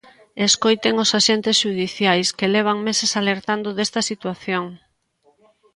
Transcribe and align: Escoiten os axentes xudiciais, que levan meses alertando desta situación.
Escoiten 0.47 0.93
os 1.03 1.09
axentes 1.19 1.55
xudiciais, 1.61 2.27
que 2.37 2.51
levan 2.55 2.77
meses 2.87 3.11
alertando 3.21 3.69
desta 3.77 4.01
situación. 4.09 4.65